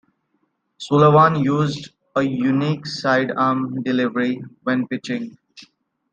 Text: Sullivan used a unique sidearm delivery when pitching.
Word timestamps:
Sullivan 0.79 1.35
used 1.43 1.91
a 2.15 2.23
unique 2.23 2.87
sidearm 2.87 3.83
delivery 3.83 4.41
when 4.63 4.87
pitching. 4.87 5.37